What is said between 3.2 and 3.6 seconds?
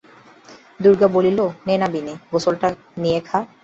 খা না?